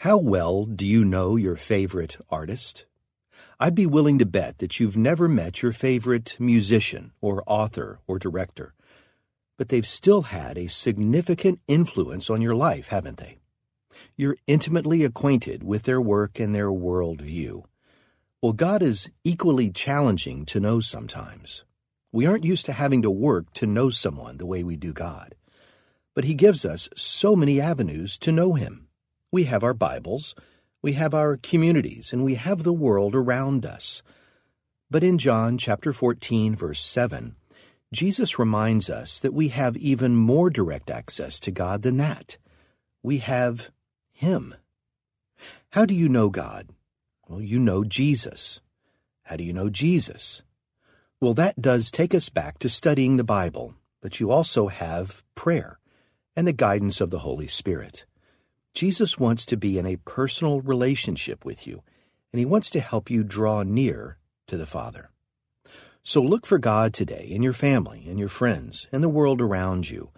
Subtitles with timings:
[0.00, 2.86] How well do you know your favorite artist?
[3.58, 8.18] I'd be willing to bet that you've never met your favorite musician or author or
[8.18, 8.72] director,
[9.58, 13.40] but they've still had a significant influence on your life, haven't they?
[14.16, 17.64] You're intimately acquainted with their work and their worldview.
[18.40, 21.64] Well, God is equally challenging to know sometimes.
[22.10, 25.34] We aren't used to having to work to know someone the way we do God.
[26.14, 28.86] But He gives us so many avenues to know Him.
[29.32, 30.34] We have our Bibles,
[30.82, 34.02] we have our communities, and we have the world around us.
[34.90, 37.36] But in John chapter 14, verse 7,
[37.92, 42.38] Jesus reminds us that we have even more direct access to God than that.
[43.04, 43.70] We have
[44.10, 44.56] Him.
[45.70, 46.70] How do you know God?
[47.28, 48.60] Well, you know Jesus.
[49.22, 50.42] How do you know Jesus?
[51.20, 55.78] Well, that does take us back to studying the Bible, but you also have prayer
[56.34, 58.06] and the guidance of the Holy Spirit.
[58.74, 61.82] Jesus wants to be in a personal relationship with you,
[62.32, 65.10] and he wants to help you draw near to the Father.
[66.02, 69.90] So look for God today in your family and your friends and the world around
[69.90, 70.10] you.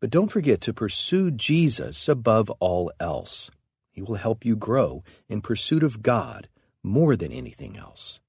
[0.00, 3.50] But don't forget to pursue Jesus above all else.
[3.90, 6.48] He will help you grow in pursuit of God
[6.82, 8.20] more than anything else.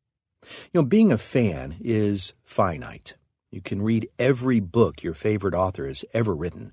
[0.71, 3.15] You know, being a fan is finite.
[3.51, 6.71] You can read every book your favorite author has ever written.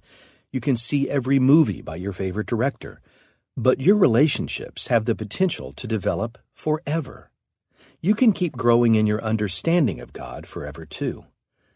[0.53, 3.01] You can see every movie by your favorite director.
[3.57, 7.31] But your relationships have the potential to develop forever.
[8.01, 11.25] You can keep growing in your understanding of God forever too.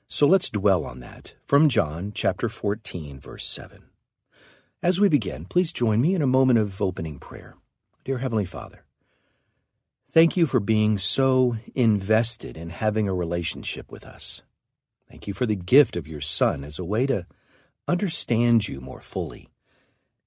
[0.09, 3.85] So let's dwell on that from John chapter 14 verse 7.
[4.83, 7.57] As we begin, please join me in a moment of opening prayer.
[8.05, 8.87] Dear Heavenly Father,
[10.17, 14.41] Thank you for being so invested in having a relationship with us.
[15.11, 17.27] Thank you for the gift of your Son as a way to
[17.89, 19.49] understand you more fully.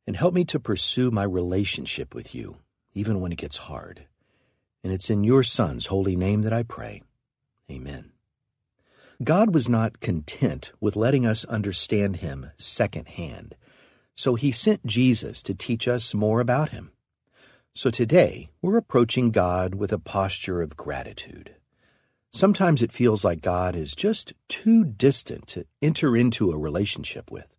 [0.07, 2.57] And help me to pursue my relationship with you,
[2.93, 4.05] even when it gets hard.
[4.83, 7.03] And it's in your Son's holy name that I pray.
[7.69, 8.11] Amen.
[9.23, 13.55] God was not content with letting us understand him secondhand,
[14.15, 16.91] so he sent Jesus to teach us more about him.
[17.73, 21.55] So today, we're approaching God with a posture of gratitude.
[22.31, 27.55] Sometimes it feels like God is just too distant to enter into a relationship with.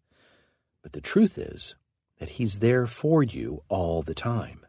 [0.83, 1.75] But the truth is
[2.19, 4.65] that He's there for you all the time.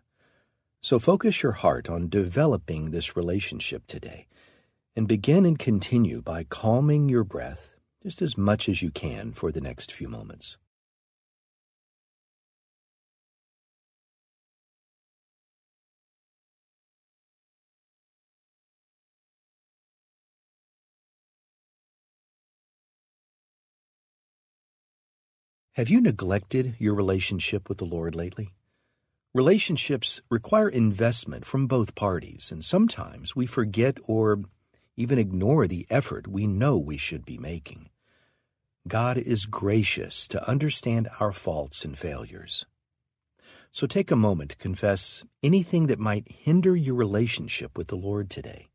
[0.81, 4.25] So focus your heart on developing this relationship today
[4.95, 9.51] and begin and continue by calming your breath just as much as you can for
[9.51, 10.57] the next few moments.
[25.75, 28.51] Have you neglected your relationship with the Lord lately?
[29.33, 34.41] Relationships require investment from both parties, and sometimes we forget or
[34.97, 37.89] even ignore the effort we know we should be making.
[38.85, 42.65] God is gracious to understand our faults and failures.
[43.71, 48.29] So take a moment to confess anything that might hinder your relationship with the Lord
[48.29, 48.71] today.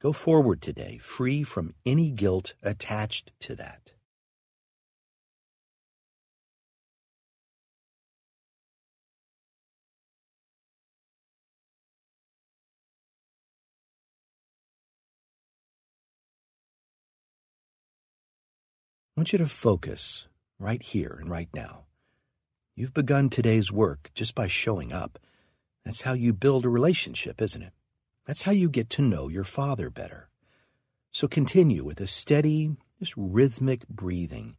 [0.00, 3.91] Go forward today free from any guilt attached to that.
[19.14, 20.26] I want you to focus
[20.58, 21.84] right here and right now.
[22.74, 25.18] You've begun today's work just by showing up.
[25.84, 27.74] That's how you build a relationship, isn't it?
[28.26, 30.30] That's how you get to know your Father better.
[31.10, 34.56] So continue with a steady, just rhythmic breathing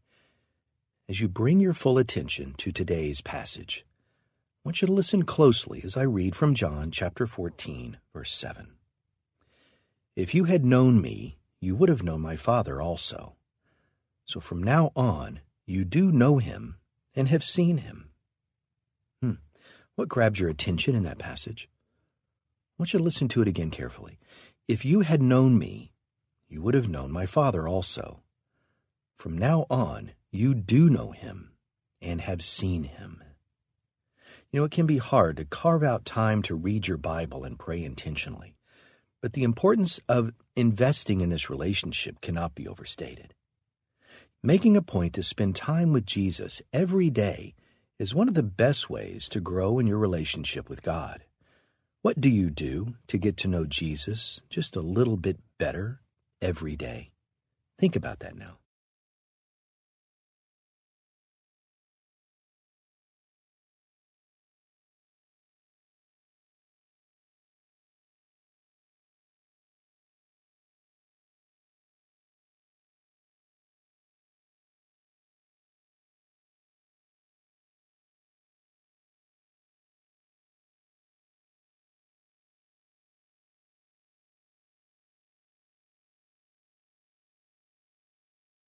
[1.09, 3.83] as you bring your full attention to today's passage.
[4.63, 8.67] I want you to listen closely as I read from John chapter 14, verse 7.
[10.15, 13.35] If you had known me, you would have known my Father also.
[14.25, 16.77] So from now on, you do know him
[17.15, 18.09] and have seen him.
[19.21, 19.33] Hmm.
[19.95, 21.69] What grabbed your attention in that passage?
[22.73, 24.17] I want you to listen to it again carefully.
[24.67, 25.91] If you had known me,
[26.47, 28.21] you would have known my Father also.
[29.15, 31.51] From now on, you do know him
[32.01, 33.23] and have seen him.
[34.51, 37.57] You know, it can be hard to carve out time to read your Bible and
[37.57, 38.55] pray intentionally,
[39.21, 43.33] but the importance of investing in this relationship cannot be overstated.
[44.45, 47.55] Making a point to spend time with Jesus every day
[47.97, 51.23] is one of the best ways to grow in your relationship with God.
[52.01, 56.01] What do you do to get to know Jesus just a little bit better
[56.41, 57.11] every day?
[57.79, 58.57] Think about that now.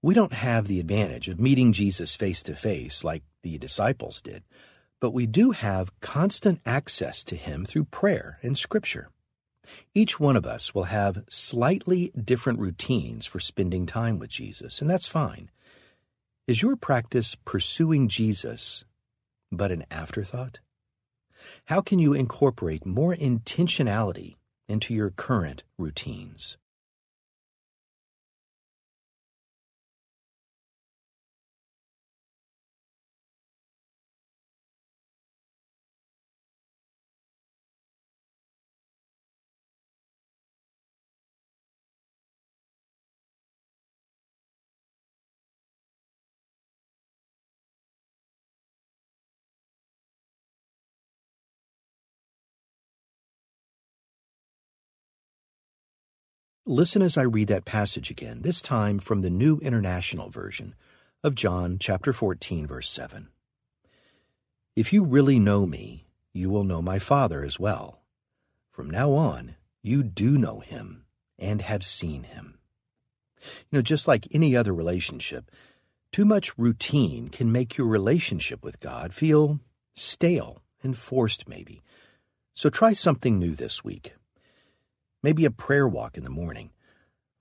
[0.05, 4.43] We don't have the advantage of meeting Jesus face to face like the disciples did,
[4.99, 9.09] but we do have constant access to him through prayer and scripture.
[9.95, 14.87] Each one of us will have slightly different routines for spending time with Jesus, and
[14.87, 15.49] that's fine.
[16.45, 18.85] Is your practice pursuing Jesus,
[19.51, 20.59] but an afterthought?
[21.65, 24.35] How can you incorporate more intentionality
[24.69, 26.57] into your current routines?
[56.67, 60.73] Listen as I read that passage again, this time from the New International Version
[61.23, 63.27] of John chapter 14 verse 7.
[64.75, 68.01] If you really know me, you will know my Father as well.
[68.71, 71.05] From now on, you do know him
[71.37, 72.57] and have seen him.
[73.43, 75.51] You know, just like any other relationship,
[76.11, 79.59] too much routine can make your relationship with God feel
[79.93, 81.83] stale and forced maybe.
[82.55, 84.15] So try something new this week
[85.25, 86.69] maybe a prayer walk in the morning,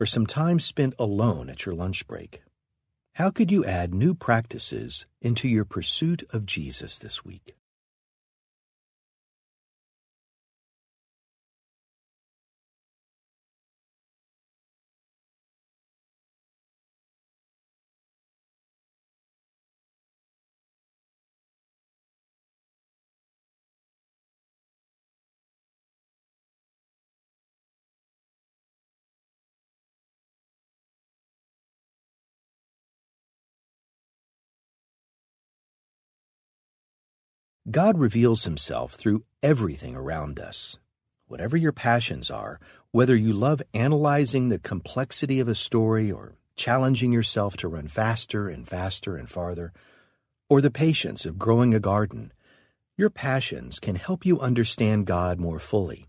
[0.01, 2.41] or some time spent alone at your lunch break.
[3.17, 7.55] How could you add new practices into your pursuit of Jesus this week?
[37.71, 40.77] God reveals himself through everything around us.
[41.29, 47.11] Whatever your passions are, whether you love analyzing the complexity of a story or challenging
[47.11, 49.73] yourself to run faster and faster and farther,
[50.51, 52.35] or the patience of growing a garden,
[52.99, 56.07] your passions can help you understand God more fully.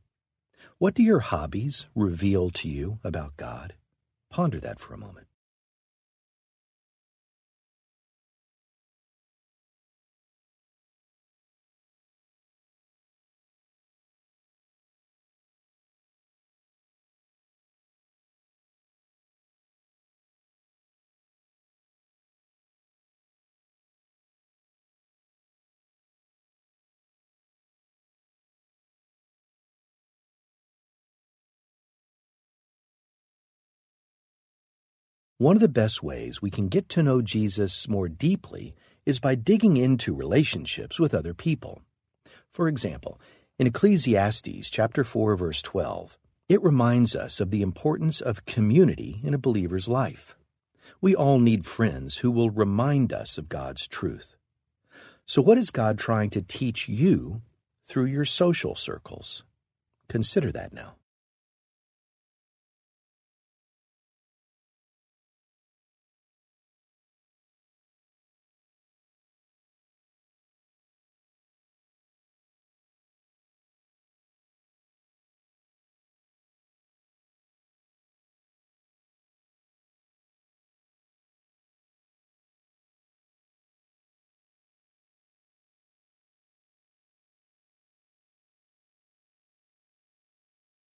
[0.78, 3.76] What do your hobbies reveal to you about God?
[4.30, 5.25] Ponder that for a moment.
[35.38, 38.74] One of the best ways we can get to know Jesus more deeply
[39.06, 41.82] is by digging into relationships with other people.
[42.50, 43.20] For example,
[43.60, 46.18] in Ecclesiastes chapter 4 verse 12,
[46.48, 50.38] it reminds us of the importance of community in a believer's life.
[51.02, 54.38] We all need friends who will remind us of God's truth.
[55.26, 57.42] So what is God trying to teach you
[57.84, 59.44] through your social circles?
[60.08, 60.96] Consider that now.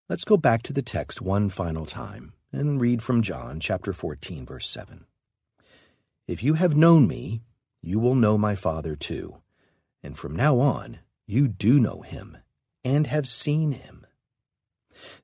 [0.10, 4.46] Let's go back to the text one final time and read from John chapter 14
[4.46, 5.06] verse 7.
[6.30, 7.42] If you have known me,
[7.82, 9.40] you will know my Father too,
[10.02, 12.38] and from now on you do know him
[12.86, 14.08] and have seen him.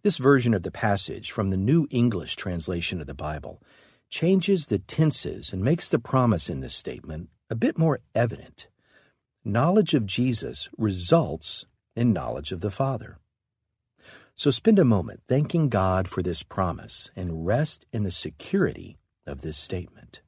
[0.02, 3.64] This version of the passage from the New English translation of the Bible
[4.10, 8.68] changes the tenses and makes the promise in this statement a bit more evident.
[9.46, 13.18] Knowledge of Jesus results in knowledge of the Father.
[14.36, 18.98] So spend a moment thanking God for this promise and rest in the security
[19.28, 20.22] of this statement.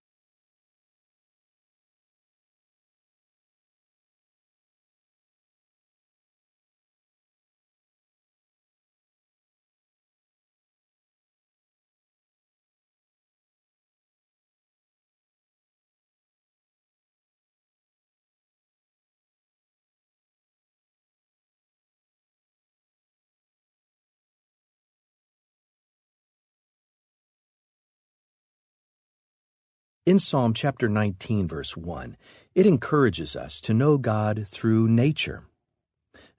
[30.05, 32.15] In Psalm chapter 19, verse 1,
[32.53, 35.45] it encourages us to know God through nature.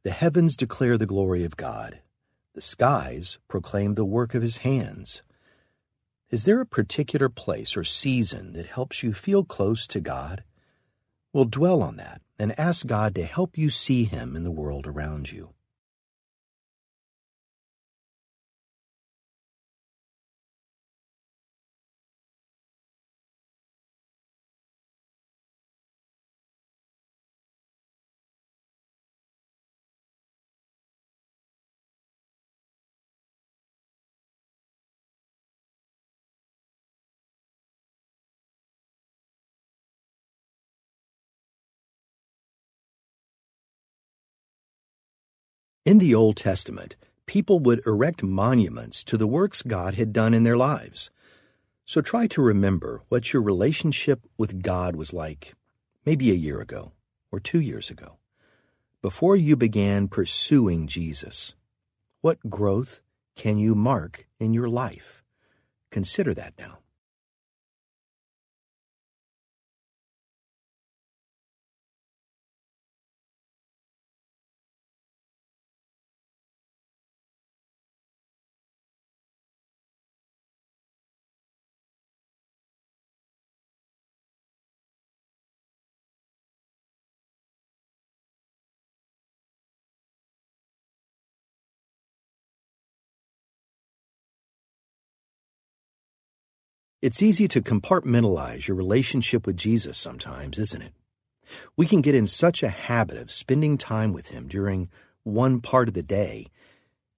[0.05, 1.99] The heavens declare the glory of God,
[2.55, 5.25] the skies proclaim the work of his hands.
[6.31, 10.45] Is there a particular place or season that helps you feel close to God?
[11.33, 14.87] Well, dwell on that and ask God to help you see him in the world
[14.87, 15.55] around you.
[45.87, 50.43] In the Old Testament, people would erect monuments to the works God had done in
[50.43, 51.13] their lives.
[51.85, 55.55] So try to remember what your relationship with God was like
[56.05, 56.91] maybe a year ago
[57.31, 58.17] or two years ago,
[59.01, 61.55] before you began pursuing Jesus.
[62.21, 63.01] What growth
[63.37, 65.23] can you mark in your life?
[65.93, 66.79] Consider that now.
[97.03, 100.93] It's easy to compartmentalize your relationship with Jesus sometimes, isn't it?
[101.77, 104.89] We can get in such a habit of spending time with Him during
[105.23, 106.47] one part of the day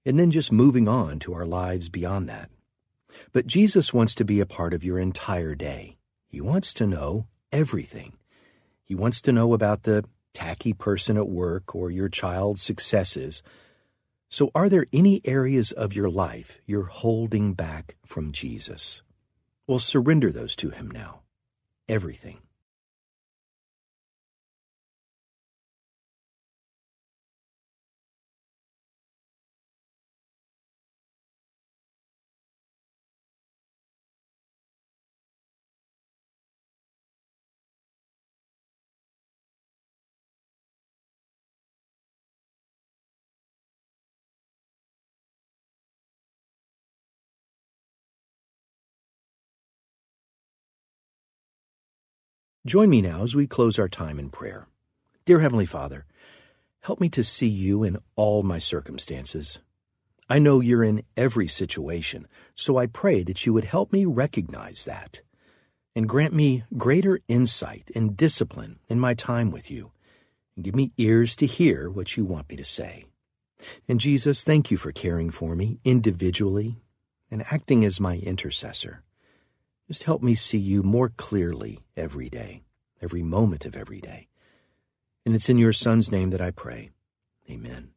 [0.04, 2.50] and then just moving on to our lives beyond that.
[3.32, 5.96] But Jesus wants to be a part of your entire day.
[6.26, 8.16] He wants to know everything.
[8.84, 13.42] He wants to know about the tacky person at work or your child's successes.
[14.28, 19.02] So, are there any areas of your life you're holding back from Jesus?
[19.68, 21.20] Well, surrender those to Him now.
[21.90, 22.47] Everything.
[52.68, 54.68] Join me now as we close our time in prayer.
[55.24, 56.04] Dear Heavenly Father,
[56.80, 59.60] help me to see you in all my circumstances.
[60.28, 64.84] I know you're in every situation, so I pray that you would help me recognize
[64.84, 65.22] that
[65.96, 69.92] and grant me greater insight and discipline in my time with you,
[70.54, 73.06] and give me ears to hear what you want me to say.
[73.88, 76.76] And Jesus, thank you for caring for me individually
[77.30, 79.04] and acting as my intercessor.
[79.88, 82.62] Just help me see you more clearly every day,
[83.00, 84.28] every moment of every day.
[85.24, 86.90] And it's in your Son's name that I pray.
[87.50, 87.92] Amen.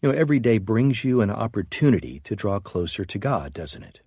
[0.00, 4.00] You know, every day brings you an opportunity to draw closer to God, doesn't it?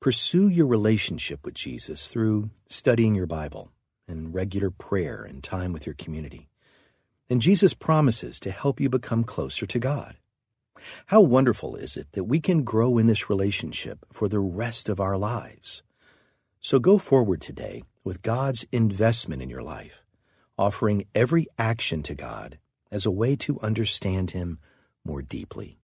[0.00, 3.70] Pursue your relationship with Jesus through studying your Bible
[4.08, 6.48] and regular prayer and time with your community.
[7.28, 10.16] And Jesus promises to help you become closer to God.
[11.06, 15.00] How wonderful is it that we can grow in this relationship for the rest of
[15.00, 15.82] our lives?
[16.60, 20.02] So go forward today with God's investment in your life,
[20.58, 22.58] offering every action to God
[22.90, 24.58] as a way to understand Him
[25.04, 25.78] more deeply.